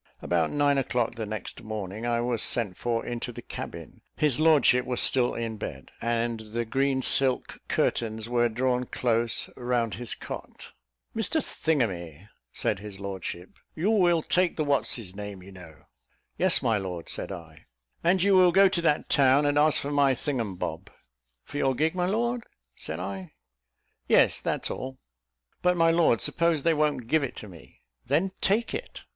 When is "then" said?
28.07-28.31